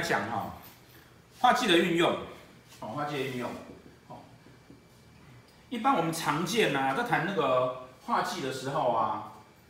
[0.00, 0.46] 来讲哈，
[1.40, 2.10] 画记的运用，
[2.80, 3.50] 哦，画记的运用，
[4.08, 4.16] 哦，
[5.68, 9.24] 一般我们常见呐，在谈那个画记的时候啊，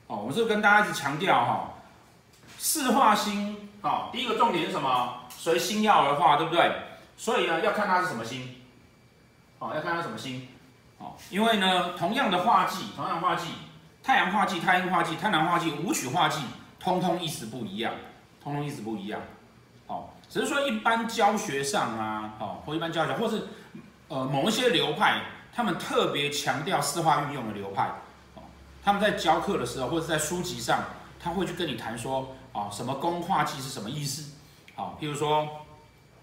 [0.06, 1.70] 哦，我们是跟大家一直强调哈，
[2.58, 5.16] 四画星，哦，第一个重点是什么？
[5.30, 6.70] 随星曜而画，对不对？
[7.16, 8.54] 所以呢，要看它是什么星，
[9.58, 10.46] 哦，要看它什么星，
[10.98, 13.48] 哦，因为呢，同样的画记，同样画记，
[14.00, 16.40] 太阳画记、太阴画记、太南画记、武曲画记，
[16.78, 17.92] 通通意思不一样，
[18.40, 19.20] 通通意思不一样。
[20.30, 23.48] 只是说一般教学上啊，哦，或一般教学，或是
[24.06, 27.90] 呃某一些流派，他们特别强调四化运用的流派，
[28.36, 28.42] 哦，
[28.84, 30.84] 他们在教课的时候，或者在书籍上，
[31.18, 34.36] 他会去跟你谈说，哦，什么宫画记是什么意思？
[34.76, 35.48] 哦，譬如说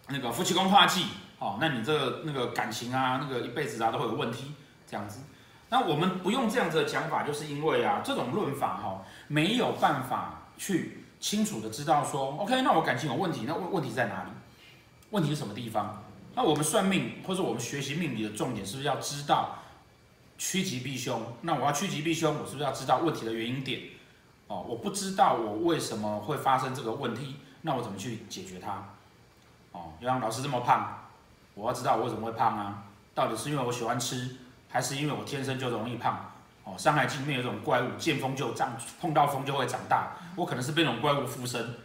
[0.07, 1.07] 那个夫妻宫画记，
[1.39, 4.53] 哦，那你这个那个感情啊，那个一辈子啊都会有问题，
[4.89, 5.19] 这样子。
[5.69, 11.03] 那我们不用这样子的讲法，就是因为啊，这种论法哈，没有办法去。
[11.19, 14.29] 清楚的知道说，OK，那我感情有问题，那问问题在哪里？
[15.09, 16.03] 问题是什么地方？
[16.35, 19.55] 那我们算命或者我们学习命理的重点是不是要知道
[20.37, 21.21] 趋吉避凶？
[21.41, 23.81] 那我要趋吉避凶，我是不是要知道问题的原因点？
[24.47, 28.87] 哦，我不知道我为什么会发生这个问题，那我怎么去解决它？
[29.71, 31.09] 哦，就像老师这么胖，
[31.55, 32.83] 我要知道我为什么会胖啊？
[33.15, 34.37] 到底是因为我喜欢吃，
[34.69, 36.31] 还是因为我天生就容易胖？
[36.67, 40.17] 哦，《山海经》里面有一种怪物，见风就长，碰到风就会长大。
[40.35, 41.75] 我可能是被那种怪物附身，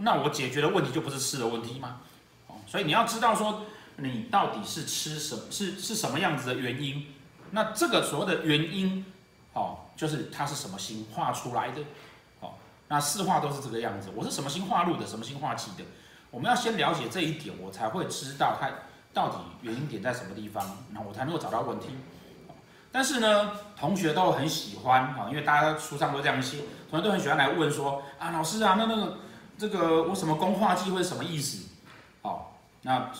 [0.00, 2.02] 那我解决的问题就不是吃的问题吗？
[2.46, 3.62] 哦，所以你要知道说，
[3.96, 7.06] 你到底是吃什么，是是什么样子的原因？
[7.52, 9.06] 那这个所谓的原因，
[9.54, 11.80] 哦，就是它是什么心画出来的？
[12.40, 12.52] 哦，
[12.88, 14.10] 那四化都是这个样子。
[14.14, 15.84] 我是什么心化入的，什么心化气的？
[16.30, 18.68] 我们要先了解这一点，我才会知道它
[19.14, 20.62] 到底原因点在什么地方，
[20.92, 21.88] 然后我才能够找到问题。
[22.94, 29.18] 但是呢，同学都很喜欢啊，因为大家书上都这样写，同学都很喜欢来问说啊，老师啊，那那个
[29.58, 31.70] 这个我什么宫化忌会什么意思？
[32.22, 32.42] 哦，
[32.82, 33.10] 那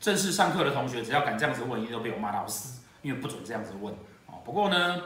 [0.00, 3.94] 正式上课的同学只要敢这样子问，一定都被我骂到死，因为不准这样子问。
[4.26, 5.00] 哦，不过呢，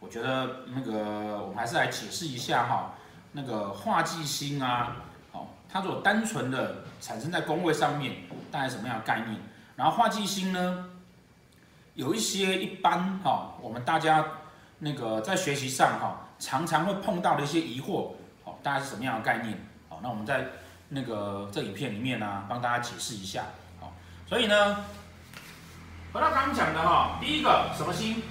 [0.00, 2.94] 我觉得那个我们还是来解释一下哈，
[3.30, 4.96] 那个化忌星啊，
[5.30, 9.40] 哦，它如果单纯的产生在宫位上面，大概什么样的概念？
[9.76, 10.86] 然后化忌星呢？
[11.96, 14.22] 有一些一般哈，我们大家
[14.80, 18.10] 那个在学习上哈，常常会碰到的一些疑惑，
[18.44, 19.58] 哦，大概是什么样的概念？
[19.88, 20.46] 好，那我们在
[20.90, 23.44] 那个这影片里面呢，帮大家解释一下。
[23.80, 23.94] 好，
[24.28, 24.84] 所以呢，
[26.12, 28.22] 回到刚讲的哈，第一个什么心？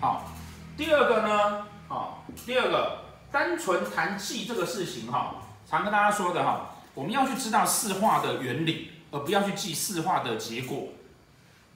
[0.00, 0.32] 好，
[0.74, 1.66] 第二个呢？
[1.88, 2.98] 好，第二个
[3.30, 5.34] 单纯谈记这个事情哈，
[5.68, 10.88] 常跟大家说的哈，我们要去知道四化的原理，而不要去记四化的结果。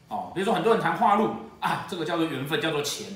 [0.09, 3.07] 哦，比如说很多人谈化禄啊，这个叫做缘分，叫做钱。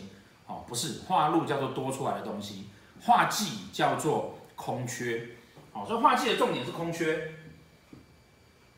[0.46, 2.68] 哦，不是，化禄叫做多出来的东西，
[3.00, 5.28] 化忌叫做空缺。
[5.72, 7.34] 哦，所以化忌的重点是空缺，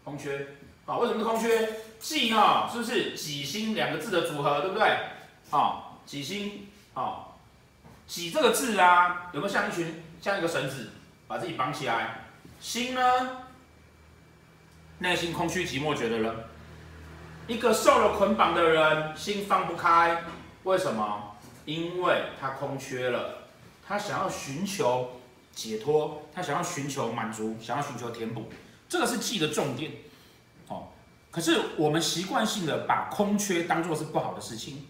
[0.04, 0.46] 空缺。
[0.84, 1.80] 好，为什么是空缺？
[1.98, 4.98] 忌哈，是不是己辛两个字的组合，对不对？
[5.48, 7.38] 好，己辛，好，
[8.06, 10.90] 己这个字啊，有没有像一群像一个绳子，
[11.26, 12.26] 把自己绑起来？
[12.60, 13.00] 辛呢，
[14.98, 16.36] 内心空虚寂寞觉得冷。
[17.48, 20.22] 一个受了捆绑的人，心放不开，
[20.62, 21.36] 为什么？
[21.64, 23.48] 因为他空缺了，
[23.86, 25.08] 他想要寻求
[25.52, 28.48] 解脱，他想要寻求满足，想要寻求填补，
[28.88, 29.92] 这个是记的重点。
[30.68, 30.88] 哦，
[31.30, 34.86] 可是我们习惯性的把空缺当做是不好的事情，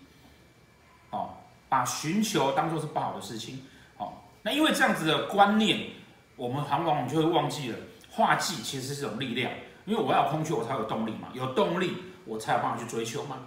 [1.10, 1.30] 哦，
[1.68, 3.66] 把寻求当做是不好的事情，
[3.96, 4.12] 哦，
[4.42, 5.90] 那因为这样子的观念，
[6.36, 7.78] 我们往往就会忘记了，
[8.10, 9.50] 画记其实是种力量，
[9.84, 11.96] 因为我要空缺，我才有动力嘛，有动力。
[12.24, 13.38] 我才有办法去追求嘛，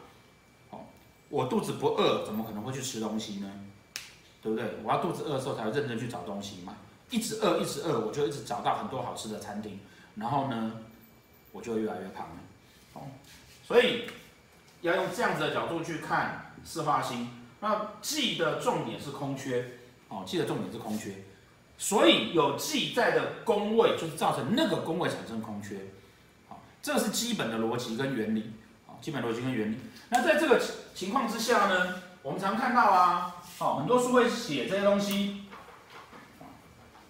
[0.69, 0.79] 哦，
[1.29, 3.51] 我肚子不饿，怎么可能会去吃东西呢？
[4.41, 4.65] 对不对？
[4.83, 6.75] 我要肚子饿的时候才会认真去找东西嘛。
[7.09, 9.79] 一直饿，一直饿，我就一直找到很多好吃的餐厅，
[10.15, 10.71] 然后呢，
[11.51, 12.35] 我就越来越胖了。
[12.93, 13.01] 哦，
[13.63, 14.05] 所以
[14.81, 17.29] 要用这样子的角度去看四化星。
[17.61, 19.65] 那忌的重点是空缺，
[20.09, 21.15] 哦，忌的重点是空缺，
[21.77, 25.79] 所以有忌在的宫位，就是造成那个宫位产生空缺。
[26.47, 28.51] 好这是基本的逻辑跟原理，
[29.05, 29.77] 基本逻辑跟原理。
[30.09, 30.59] 那在这个
[30.95, 35.45] 情况之下呢，我们常看到啊，哦，很多书会写这些东西，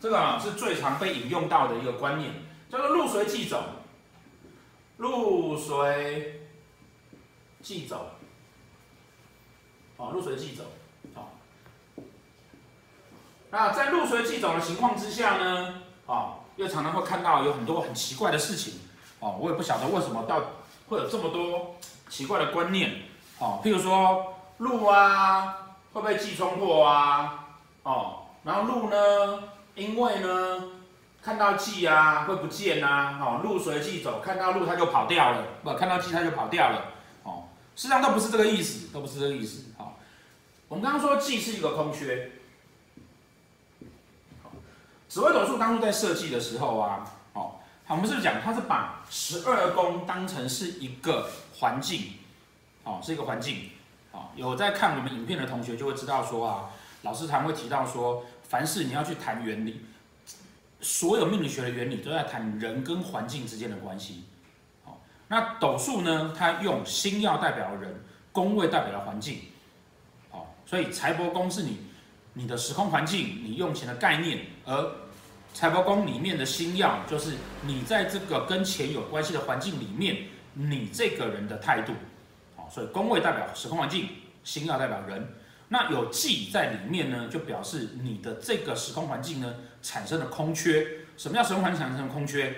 [0.01, 2.33] 这个啊是最常被引用到的一个观念，
[2.69, 3.63] 叫做入随即走，
[4.97, 6.49] 入随
[7.61, 8.09] 即走，
[9.95, 10.65] 哦，入随即走，
[11.13, 11.31] 好。
[13.51, 18.81] 那在入随即走的情况之下呢，啊，又常常会看到有很多很奇怪的事情。
[19.21, 20.41] 哦，我也不晓得为什么到
[20.87, 21.75] 会有这么多
[22.09, 23.01] 奇怪的观念。
[23.39, 27.47] 哦，譬如说鹿啊，会不会忌冲破啊？
[27.83, 29.43] 哦，然后鹿呢，
[29.75, 30.63] 因为呢
[31.21, 36.85] 看到忌啊会不见啊，哦，鹿随忌走，看到鹿它就跑掉了，不，看到忌它就跑掉了，
[37.23, 37.43] 哦，
[37.75, 39.87] 实际上都不是这个意思，都不是这个意思，好、哦，
[40.69, 42.31] 我们刚刚说忌是一个空缺，
[45.09, 47.09] 紫微斗数当初在设计的时候啊，哦，
[47.87, 51.29] 我们是不是讲它是把十二宫当成是一个
[51.59, 52.13] 环境，
[52.83, 53.69] 哦，是一个环境，
[54.11, 56.69] 哦，有在看我们影片的同学就会知道说啊，
[57.03, 59.85] 老师常会提到说，凡事你要去谈原理。
[60.81, 64.25] 所有命理学的原理都在谈人跟环境之间的关系。
[64.83, 66.33] 好，那斗数呢？
[66.37, 69.39] 它用星曜代表人，宫位代表了环境。
[70.29, 71.79] 好，所以财帛宫是你
[72.33, 74.91] 你的时空环境，你用钱的概念，而
[75.55, 81.93] 财帛宫里面的星曜就是你在这个跟钱有关系的环境里面，你这个人的态度。
[82.57, 84.09] 好，所以宫位代表时空环境，
[84.43, 85.29] 星曜代表人。
[85.69, 90.85] 那有忌在里面呢，就表示你的这个时空环境呢产生了空缺。
[91.15, 92.53] 什么叫时空环境产生空缺？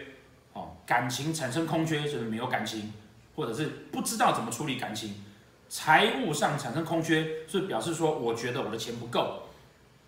[0.54, 2.92] 哦，感情产生空缺就是没有感情，
[3.36, 5.24] 或者是不知道怎么处理感情。
[5.70, 9.44] 财务上产生空缺，是表示说我觉得我的钱不够。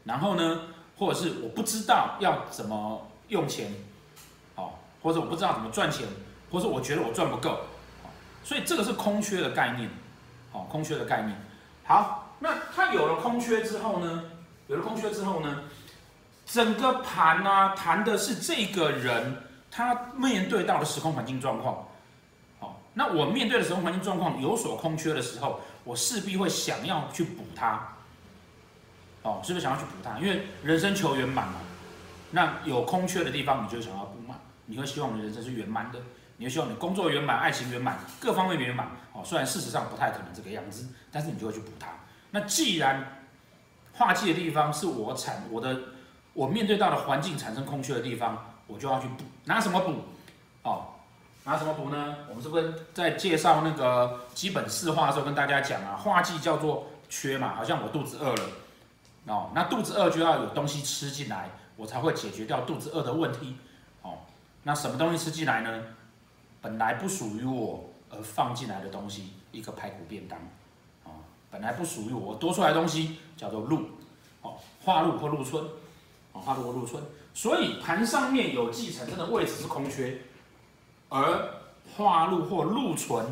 [0.06, 0.62] 然后呢，
[1.00, 3.74] 或者是我不知道要怎么用钱，
[4.56, 6.06] 好，或者我不知道怎么赚钱，
[6.52, 7.62] 或者我觉得我赚不够。
[8.44, 9.90] 所以这个是空缺的概念，
[10.52, 11.36] 好，空缺的概念。
[11.86, 12.26] 好。
[12.42, 14.24] 那他有了空缺之后呢？
[14.68, 15.62] 有了空缺之后呢？
[16.46, 21.86] 整个盘啊，谈的是这个人他面对到的时空环境状况。
[22.62, 27.86] 好，那我面对的时空环境状况有所空缺的时候，我势必会想要去补它。
[29.30, 30.18] 哦，是不是想要去补它？
[30.18, 31.56] 因为人生求圆满嘛。
[32.32, 34.36] 那有空缺的地方，你就想要补满。
[34.66, 36.00] 你会希望你的人生是圆满的，
[36.38, 38.88] 你会希望你工作圆满、爱情圆满、各方面圆满。
[39.14, 41.88] 哦，虽然事实上不太可能这个样子，但是你就会去补它。
[42.32, 43.22] 那既然
[43.94, 45.80] 化忌的地方是我产我的
[46.34, 49.96] 我面对到的环境产生空缺的地方，我就要去补，拿什么补？
[50.62, 50.86] 哦，
[51.44, 52.16] 拿什么补呢？
[52.30, 55.96] 我们是不是在介绍那个基本四化的时候跟大家讲啊？
[55.96, 58.44] 化忌叫做缺嘛，好像我肚子饿了
[59.30, 63.56] 哦，那肚子饿就要有东西吃进来，我才会解决掉肚子饿的问题
[64.02, 64.18] 哦。
[64.64, 65.84] 那什么东西吃进来呢？
[66.62, 70.38] 本来不属于我而放进来的东西，一个排骨便当。
[71.06, 71.12] 哦
[71.52, 73.90] 本来不属于我，多出来的东西叫做禄，
[74.44, 74.54] 哦，
[74.84, 75.64] 化禄或禄存，
[76.32, 77.04] 哦，化禄或禄存，
[77.34, 80.22] 所以盘上面有忌产生的位置是空缺，
[81.10, 81.50] 而
[81.98, 83.26] 化禄或禄存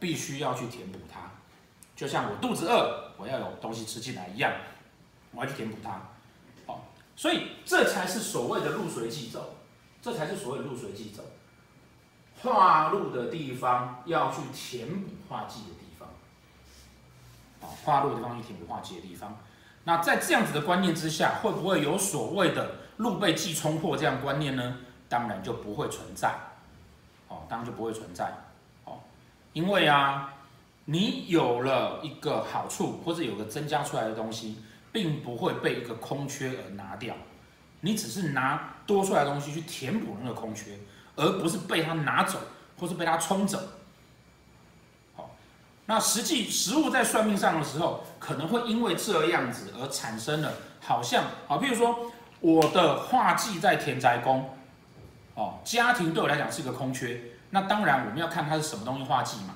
[0.00, 1.30] 必须要去填补它，
[1.94, 4.52] 就像我肚子饿，我要有东西吃进来一样，
[5.32, 6.00] 我要去填补它，
[6.66, 6.80] 哦，
[7.16, 9.54] 所以这才是所谓的入随忌走，
[10.00, 11.22] 这才是所谓的禄随忌走，
[12.42, 15.80] 化禄的地方要去填补化忌的。
[17.84, 19.36] 化禄的地方，去填补化忌的地方。
[19.84, 24.78] 那在这样子的观念之下，会不会有所谓的路被忌冲破这样观念呢？
[25.08, 26.34] 当然就不会存在。
[27.28, 28.32] 哦，当然就不会存在。
[28.84, 29.00] 哦，
[29.52, 30.32] 因为啊，
[30.86, 37.14] 你有了一个好处，或者有个增加出来的东西，并不会被一个空缺而拿掉。
[37.82, 40.78] 你只是拿多出来的东西去填补那个空缺，
[41.16, 42.38] 而不是被它拿走，
[42.78, 43.58] 或是被它冲走。
[45.14, 45.30] 好
[45.86, 54.50] 那实际实物在算命上的时候，可能会因为这样子而产生了好像啊，譬如说我的画忌在田宅宫，
[55.34, 57.20] 哦，家庭对我来讲是一个空缺。
[57.50, 59.54] 那当然我们要看它是什么东西画忌嘛，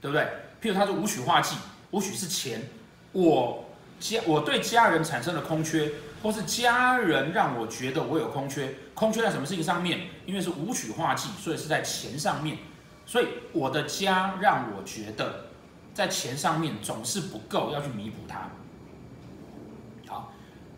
[0.00, 0.24] 对不对？
[0.60, 1.56] 譬如它是武曲化忌，
[1.92, 2.68] 武曲是钱，
[3.12, 3.64] 我
[4.00, 5.92] 家我对家人产生了空缺，
[6.22, 10.08] 或是家人让我觉得我有空缺，空缺在什么事情上面？
[10.26, 12.58] 因为是五曲化忌，所以是在钱上面，
[13.06, 15.44] 所以我的家让我觉得。
[15.92, 18.48] 在钱上面总是不够，要去弥补它。
[20.06, 20.32] 好，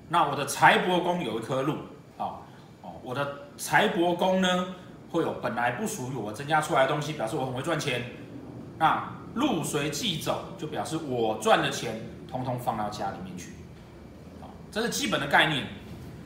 [0.09, 1.77] 那我的财帛宫有一颗禄，
[2.17, 2.47] 好
[2.81, 4.75] 哦，我的财帛宫呢
[5.11, 8.03] 会有本来不属于我增加出来的东西，表示我很会赚钱。
[8.79, 12.01] 那禄随忌走，就表示我赚的钱
[12.33, 13.53] 通通放到家里面去。
[14.41, 15.67] 好，这是基本的概念。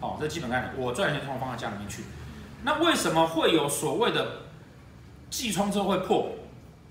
[0.01, 2.05] 好，这基本概念，我赚的钱通通放到家里面去。
[2.63, 4.43] 那为什么会有所谓的
[5.29, 6.31] 寄冲之后会破？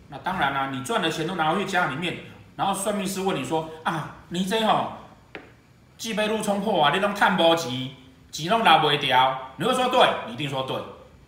[0.10, 2.18] 那当然啦、你赚的钱都拿回去家里面，
[2.56, 4.94] 然后算命师问你说啊，你这吼
[5.98, 7.92] 忌被路冲破啊，你拢赚不钱，
[8.32, 10.76] 钱拢拿不掉，你会说对，你一定说对。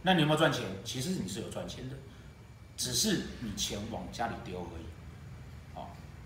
[0.04, 0.64] 那你有没有赚钱？
[0.84, 1.96] 其实你是有赚钱的，
[2.76, 4.87] 只是你钱往家里丢而已。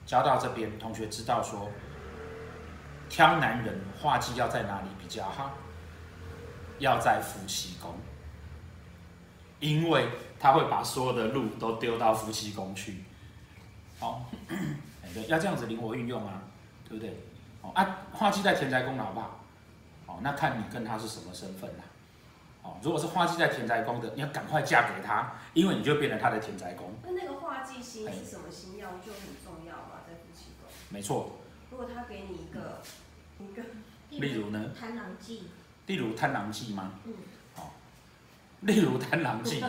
[0.06, 1.70] 教到这边，同学知道说，
[3.10, 5.52] 挑男人化忌要在哪里比较好？
[6.80, 7.96] 要在夫妻宫，
[9.60, 10.08] 因为。
[10.42, 13.04] 他会把所有的路都丢到夫妻宫去，
[14.00, 14.26] 好，
[15.14, 16.42] 对，要这样子灵活运用啊，
[16.90, 17.16] 对不对？
[17.62, 19.40] 哦啊，化忌在田宅宫好不好？
[20.08, 21.84] 哦，那看你跟他是什么身份啦。
[22.64, 26.94] 哦，如果是化忌在田宅宫的，你要赶快嫁给他，因为你就变成他的田宅宫。
[27.04, 30.70] 那那个化忌星是什么星曜就很重要嘛，在夫妻宫。
[30.90, 31.40] 没错。
[31.72, 32.82] 如果他给你一个，
[33.40, 33.64] 一个，
[34.10, 34.72] 例如呢？
[34.80, 35.50] 贪狼忌。
[35.88, 36.92] 例如贪狼忌吗？
[37.06, 37.14] 嗯。
[37.56, 37.72] 哦。
[38.62, 39.64] 例如贪狼忌。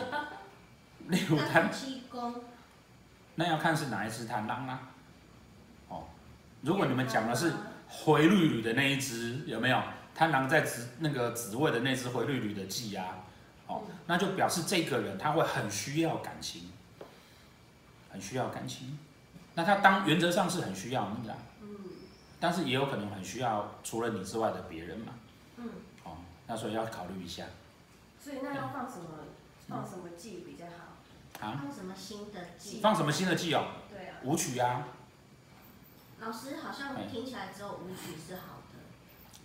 [1.09, 1.71] 例如贪。
[1.71, 2.35] 夫妻宫。
[3.35, 4.91] 那要看是哪一只贪狼啊？
[5.89, 6.03] 哦。
[6.61, 7.53] 如果你们讲的是
[7.89, 9.81] 灰绿绿的那一只，有没有？
[10.15, 13.25] 贪狼在子那个子位的那只灰绿绿的忌啊，
[13.67, 16.71] 哦，那就表示这个人他会很需要感情，
[18.11, 18.97] 很需要感情。
[19.55, 21.67] 那他当原则上是很需要你的，嗯，
[22.39, 25.13] 但是也有可能很需要除了你之外的别人嘛，
[25.57, 25.69] 嗯，
[26.03, 26.17] 哦，
[26.47, 27.45] 那所以要考虑一下。
[28.19, 29.05] 所以那要放什么？
[29.69, 31.47] 放什么忌比较好？
[31.47, 31.61] 啊？
[31.63, 32.79] 放什么新的忌？
[32.81, 33.65] 放什么新的忌哦？
[33.89, 34.17] 对啊。
[34.23, 34.87] 舞曲啊。
[36.19, 38.62] 老师好像听起来只有舞曲是好。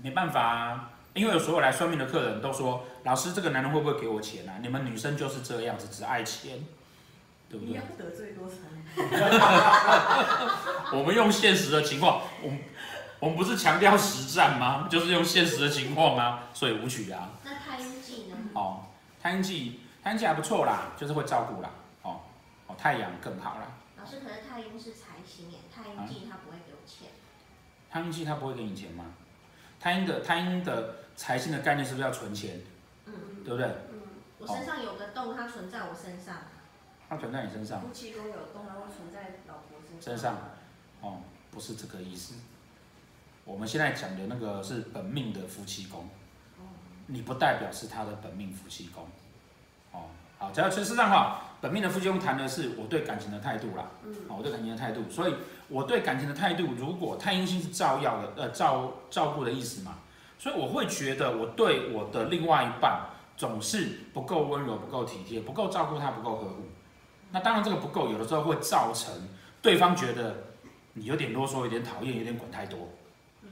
[0.00, 4.54] 没办法啊，因为有所有来算命的客人都说，老师这个男人会不会给我钱啊？
[4.62, 6.64] 你们女生就是这样子，只爱钱，
[7.48, 7.72] 对不对？
[7.72, 8.78] 你要得罪多少人？
[10.92, 12.60] 我们用现实的情况，我们
[13.20, 14.86] 我们不是强调实战吗？
[14.90, 17.30] 就是用现实的情况啊，所以武曲啊。
[17.44, 18.36] 那太阴忌呢？
[18.54, 18.86] 哦，
[19.20, 21.70] 太阴忌，太阴忌还不错啦，就是会照顾啦。
[22.02, 22.20] 哦
[22.66, 23.66] 哦，太阳更好啦。
[23.98, 27.08] 老师，可是太阴是财星耶，太阴忌他不会给我钱。
[27.90, 29.04] 太阴忌他不会给你钱吗？
[29.80, 32.60] 太阴的贪阴的财星的概念是不是要存钱？
[33.06, 33.12] 嗯，
[33.44, 33.66] 对不对？
[33.90, 34.00] 嗯，
[34.38, 36.36] 我身上有个洞，它存在我身上。
[37.08, 37.80] 它存在你身上。
[37.80, 40.02] 夫妻宫有洞，它会存在老婆身上。
[40.02, 40.38] 身上，
[41.00, 42.34] 哦，不是这个意思。
[43.44, 46.06] 我们现在讲的那个是本命的夫妻宫，
[47.06, 49.06] 你不代表是他的本命夫妻宫。
[49.92, 53.84] 哦，好，只要其实上哈，本命的夫妻宫谈的是我对感情的态度啦。
[54.04, 55.34] 嗯，我对感情的态度，所以。
[55.70, 59.96] 我对感情的态度，如果太阴星是照耀的，呃，照照顾的意思嘛，
[60.38, 63.02] 所以我会觉得我对我的另外一半
[63.36, 66.62] 总是不够温柔、不够体贴、不够照顾他、不够呵护。
[67.30, 69.12] 那当然这个不够，有的时候会造成
[69.60, 70.34] 对方觉得
[70.94, 72.88] 你有点啰嗦、有点讨厌、有点管太多。
[73.42, 73.50] 嗯。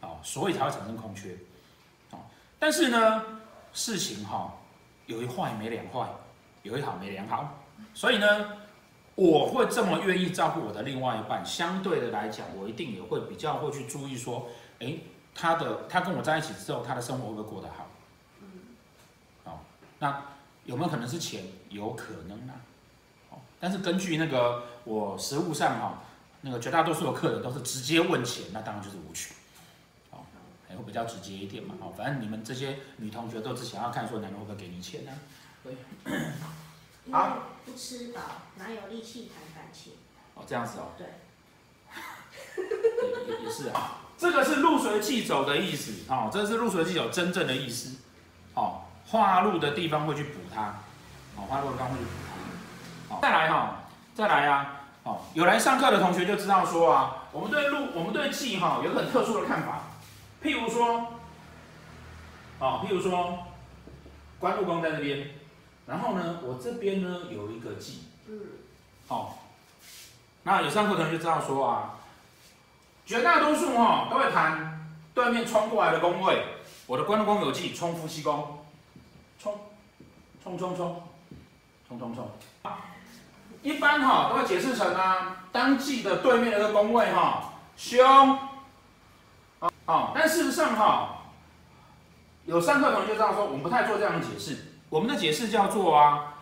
[0.00, 1.38] 哦，所以才会产生空缺。
[2.10, 2.18] 哦，
[2.58, 3.22] 但是呢，
[3.72, 4.50] 事情哈、哦，
[5.06, 6.08] 有一坏没两坏，
[6.62, 7.62] 有一好没两好，
[7.94, 8.58] 所以呢。
[9.16, 14.48] 我会这么愿意照顾我的另外一半，相对的来讲，我一定也会比较会去注意说，
[14.78, 15.00] 诶，
[15.34, 17.86] 他的他跟我在一起之后，他的生活会不会过得好？
[18.40, 18.48] 嗯，
[19.44, 19.62] 好，
[19.98, 20.22] 那
[20.64, 21.44] 有没有可能是钱？
[21.68, 22.54] 有可能啊。
[23.58, 26.02] 但是根据那个我实务上哈，
[26.40, 29.34] 那个绝大多数的客人都是直接问钱，那当然就是无趣，
[30.10, 30.24] 好，
[30.66, 31.74] 还会比较直接一点嘛。
[31.78, 35.12] 好，反正你们这些女同学都只想要看说男人会不会给你钱呢？
[35.62, 35.76] 对。
[37.10, 38.20] 好，不吃饱
[38.56, 39.94] 哪有力气谈感情？
[40.34, 40.92] 哦，这样子哦。
[40.96, 41.06] 对。
[43.42, 47.96] 也是啊，这个是入随气走的意思哦，这是入随气走真正的意思。
[48.54, 50.80] 哦，化入的地方会去补它，
[51.36, 52.10] 哦，化入的地方会去补
[53.08, 53.14] 它。
[53.14, 53.74] 好，再来哈、哦，
[54.14, 59.82] 再来啊，哦，有来上课的同学就知道说啊，我们对路，我们对气哈有很特殊的看法。
[60.42, 61.12] 譬如说，
[62.60, 63.38] 哦，譬如说，
[64.38, 65.39] 关路宫在这边。
[65.90, 68.40] 然后呢，我这边呢有一个忌，嗯，
[69.08, 69.30] 哦，
[70.44, 71.98] 那有上课同学就知道说啊，
[73.04, 76.44] 绝大多数哈、哦、都会谈对面冲过来的宫位，
[76.86, 78.64] 我的官禄宫有忌，冲夫妻宫，
[79.42, 79.52] 冲，
[80.44, 81.02] 冲冲冲，
[81.88, 82.30] 冲冲冲，
[83.62, 88.38] 一般哈、哦、都会解释成啊，当忌的对面的一个宫位哈凶，
[89.86, 90.94] 哦，但事实上哈、哦，
[92.46, 94.69] 有上课同学就知道说，我们不太做这样的解释。
[94.90, 96.34] 我们的解释叫做啊，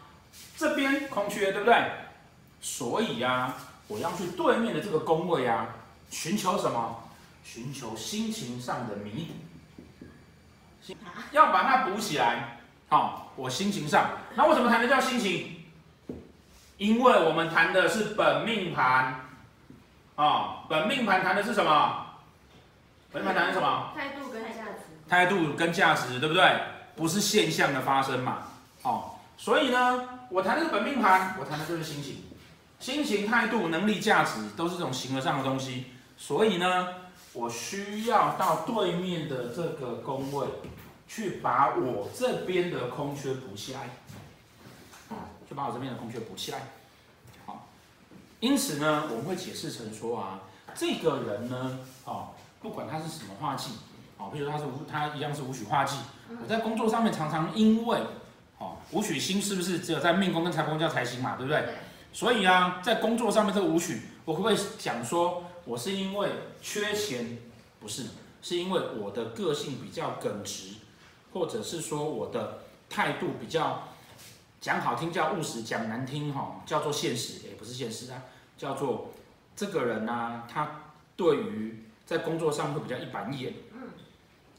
[0.56, 1.80] 这边空缺，对不对？
[2.60, 5.68] 所以呀、啊，我要去对面的这个宫位啊，
[6.10, 7.04] 寻求什么？
[7.44, 9.28] 寻求心情上的弥
[10.86, 10.94] 补，
[11.32, 12.58] 要把它补起来。
[12.88, 15.62] 好、哦，我心情上，那为什么谈的叫心情？
[16.78, 18.84] 因为我们谈的是本命盘，
[20.16, 22.06] 啊、哦，本命盘谈的是什么？
[23.12, 23.92] 本命盘谈的是什么？
[23.94, 25.08] 态度跟价值。
[25.08, 26.42] 态度跟价值，对不对？
[26.98, 28.48] 不是现象的发生嘛？
[28.82, 32.24] 哦，所以呢，我谈的是本命盘，我谈的就是心情、
[32.78, 35.86] 心情、态度、能力、价值，都是这种形而上的东西。
[36.18, 36.88] 所以呢，
[37.32, 40.46] 我需要到对面的这个宫位，
[41.06, 43.88] 去把我这边的空缺补起来。
[45.48, 46.60] 就把我这边的空缺补起来。
[47.46, 47.68] 好，
[48.40, 50.40] 因此呢，我们会解释成说啊，
[50.74, 53.70] 这个人呢，哦，不管他是什么化忌，
[54.18, 55.96] 哦，譬如说他是无，他一样是武曲化忌。
[56.42, 57.98] 我在工作上面常常因为，
[58.58, 61.62] 哦，武曲星是不是只有在命宫跟财帛宫叫财星嘛，对不对？
[61.62, 61.74] 对。
[62.12, 67.38] 所以啊，在工作上面这个武曲，我会不会讲说我是因为缺钱？
[67.80, 68.06] 不是，
[68.42, 70.74] 是因为我的个性比较耿直，
[71.32, 72.58] 或者是说我的
[72.90, 73.88] 态度比较
[74.60, 78.22] 讲好听叫务实，讲难听哈叫做现实，也不是现实啊，
[78.56, 79.12] 叫做
[79.54, 80.80] 这个人呢、啊，他
[81.14, 83.54] 对于在工作上会比较一板一眼。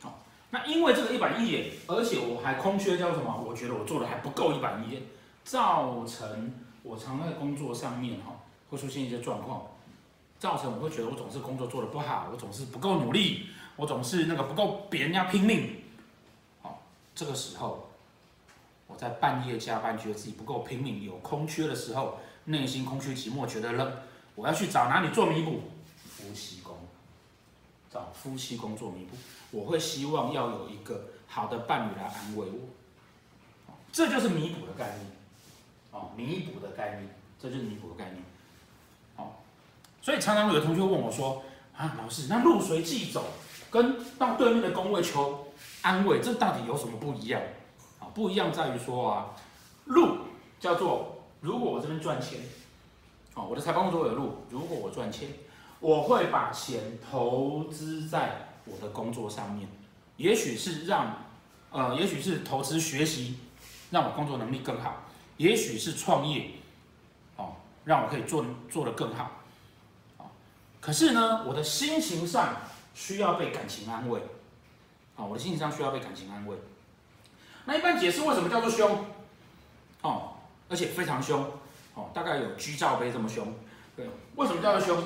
[0.01, 3.43] 好，那因为这个一板一眼，而且我还空缺叫什么？
[3.47, 5.01] 我觉得我做的还不够一板一眼，
[5.43, 6.53] 造成
[6.83, 8.35] 我常在工作上面哈
[8.69, 9.63] 会出现一些状况。
[10.39, 15.81] 造成我会觉得我总是工作做得不好，我总是不够努力，我总是那个不够别人家拼命。
[16.61, 16.81] 好，
[17.13, 17.89] 这个时候
[18.87, 23.91] 我在半夜加班，觉得自己不够拼命，有空缺的时候，内心空虚寂寞，觉得冷，
[24.35, 25.59] 我要去找哪里做弥补？
[26.07, 26.61] 夫妻，
[27.91, 29.17] 找夫妻工作弥补。
[29.51, 35.11] 我会希望要有一个好的伴侣来安慰我，这就是弥补的概念。
[35.91, 38.23] 哦，弥补的概念，这就是弥补的概念。
[40.01, 41.43] 所以常常有的同学问我说
[41.75, 43.25] ：“啊，老师，那入随即走
[43.69, 45.47] 跟到对面的宫位求
[45.81, 47.41] 安慰，这到底有什么不一样？
[47.99, 49.35] 啊，不一样在于说啊，
[49.85, 50.19] 路
[50.57, 52.39] 叫做如果我这边赚钱，
[53.35, 55.27] 哦，我的财帛宫有路，如果我赚钱，
[55.79, 59.67] 我会把钱投资在我的工作上面，
[60.17, 61.25] 也许是让，
[61.71, 63.37] 呃，也许是投资学习，
[63.89, 65.03] 让我工作能力更好，
[65.37, 66.51] 也许是创业，
[67.37, 67.53] 哦，
[67.85, 69.31] 让我可以做做得更好。”
[70.81, 72.55] 可是呢，我的心情上
[72.93, 74.19] 需要被感情安慰，
[75.15, 76.57] 啊，我的心情上需要被感情安慰。
[77.65, 79.05] 那一般解释为什么叫做凶，
[80.01, 80.33] 哦，
[80.67, 81.51] 而且非常凶，
[81.95, 83.53] 哦，大概有 G 罩杯这么凶，
[83.95, 85.03] 对，为什么叫做凶？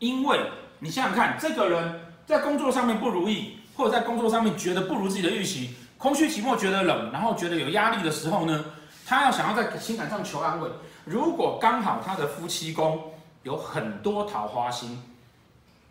[0.00, 0.40] 哦，因为
[0.80, 8.64] 你想想看，这个人在工作上面不如意，或者在工作上面觉得不如自己的预期，空虚寂寞，觉得冷，然后觉得有压力的时候呢，
[9.06, 10.68] 他要想要在情感上求安慰，
[11.04, 13.00] 如果刚好他的夫妻宫。
[13.42, 15.02] 有很多桃花星，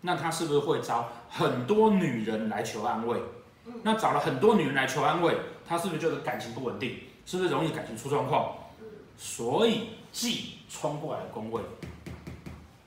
[0.01, 3.19] 那他是不是会找很多女人来求安慰？
[3.81, 5.35] 那找了很多女人来求安慰，
[5.67, 6.99] 他是不是就是感情不稳定？
[7.25, 8.53] 是不是容易感情出状况？
[9.17, 11.59] 所以忌冲过来的宫位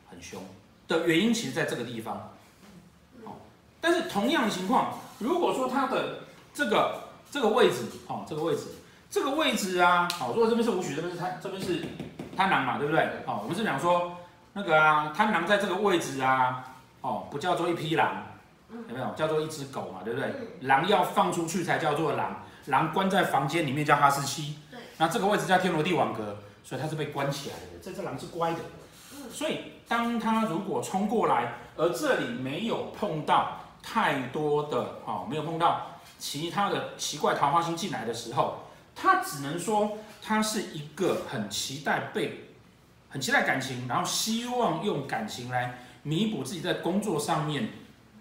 [0.09, 0.41] 很凶
[0.89, 2.31] 的原因，其实在这个地方。
[3.81, 6.21] 但是同样的情况，如果说它的
[6.55, 8.63] 这个这个位置，哦，这个位置，
[9.11, 11.85] 这个位置啊，好，如果这边是武曲，这边是贪，这边是
[12.37, 13.09] 贪狼嘛，对不对？
[13.27, 14.17] 好，我们是讲说。
[14.55, 16.63] 那个啊，贪狼在这个位置啊，
[17.01, 18.23] 哦，不叫做一匹狼，
[18.71, 19.11] 有没有？
[19.17, 20.31] 叫做一只狗嘛，对不对？
[20.61, 24.59] 狼要放出去才叫做狼，狼关在房间里面叫哈士奇。
[24.71, 24.79] 对。
[24.99, 27.63] 那这个位置叫天罗地网格，所以它是被关起来的。
[27.83, 28.59] 这只狼是乖的。
[29.33, 38.65] 所以当它如果冲过来，而这里没有碰到太多的哦，没有碰到其他的奇怪桃花星进来的时候，
[38.95, 42.49] 它只能说它是一个很期待被。
[43.11, 47.69] 很期待感情，然后希望用感情来弥补自己在工作上面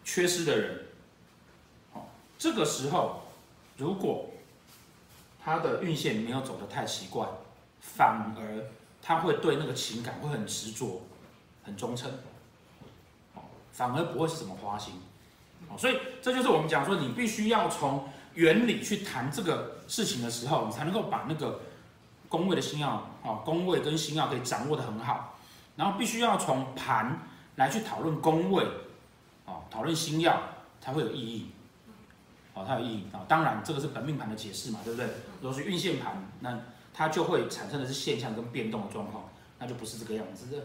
[0.04, 0.86] 缺失的人。
[1.94, 3.22] 好，这个时候
[3.78, 4.32] 如果
[5.42, 7.26] 他的运线没有走得太奇怪，
[7.80, 8.66] 反而
[9.02, 11.04] 他会对那个情感会很执着、
[11.64, 12.12] 很忠诚。
[13.72, 14.96] 反而不会是什么花心。
[15.78, 21.62] 所以这就是我们讲说，你必须要从原理去谈这个事情的时候，你才能够把那个。
[22.32, 22.88] 宫位的星曜
[23.26, 25.38] 啊，宫位跟星曜可以掌握的很好，
[25.76, 27.20] 然后必须要从盘
[27.58, 28.64] 来去讨论宫位，
[29.44, 30.42] 哦，讨论星曜
[30.80, 31.50] 才会有意义，
[32.54, 33.20] 哦，它有意义啊。
[33.28, 35.08] 当然，这个是本命盘的解释嘛，对不对？
[35.42, 36.58] 如果是运线盘，那
[36.94, 39.26] 它就会产生的是现象跟变动的状况，
[39.60, 40.64] 那就不是这个样子的。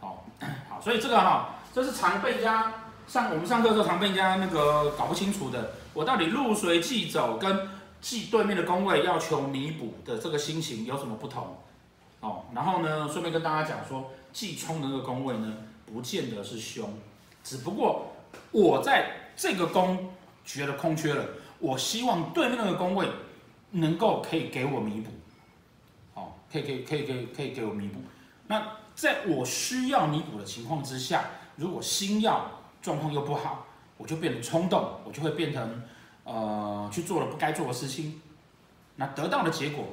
[0.00, 0.24] 好，
[0.68, 2.72] 好，所以这个哈，这是常被人家
[3.06, 7.68] 上我们上课的时候常被人家那个搞不清楚的，我到底入随即走跟。
[7.98, 11.56] 忌对面的宫位要求弥补的这个心情有什么不同？
[12.20, 15.52] 哦，然后呢，顺便跟大家讲说，忌冲的那个宫位呢，
[15.86, 16.92] 不见得是凶，
[17.42, 18.12] 只不过
[18.52, 20.12] 我在这个宫
[20.44, 21.24] 觉得空缺了，
[21.58, 23.08] 我希望对面那个宫位
[23.70, 25.10] 能够可以给我弥补，
[26.14, 27.98] 哦，可以可以可以可以可以给我弥补。
[28.46, 28.62] 那
[28.96, 32.50] 在我需要弥补的情况之下，如果新药
[32.82, 35.84] 状况又不好，我就变得冲动，我就会变成。
[36.28, 38.20] 呃，去做了不该做的事情，
[38.96, 39.84] 那得到的结果，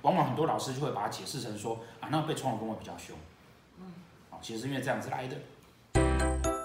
[0.00, 3.14] 往往很多老师就会把它解释成说啊，那被冲的跟我比较凶，
[3.78, 3.92] 嗯，
[4.30, 6.55] 啊，其实是因为这样子来的。